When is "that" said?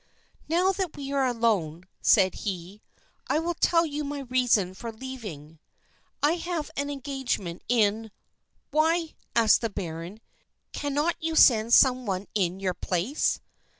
0.71-0.97